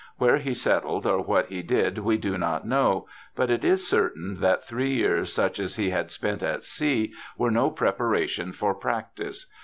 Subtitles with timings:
[0.17, 3.05] Where he settled or what he did we do not know,
[3.35, 7.51] but it is certain that three years such as he had spent at sea were
[7.51, 9.45] no preparation for practice.